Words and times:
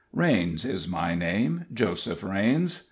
Raines 0.13 0.65
is 0.65 0.87
my 0.87 1.13
name 1.13 1.67
Joseph 1.71 2.23
Raines. 2.23 2.79